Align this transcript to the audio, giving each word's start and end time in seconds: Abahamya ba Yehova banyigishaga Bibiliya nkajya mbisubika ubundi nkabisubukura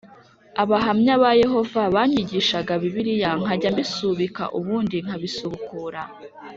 Abahamya 0.63 1.13
ba 1.21 1.31
Yehova 1.41 1.81
banyigishaga 1.95 2.73
Bibiliya 2.81 3.29
nkajya 3.39 3.69
mbisubika 3.75 4.43
ubundi 4.59 4.95
nkabisubukura 5.05 6.01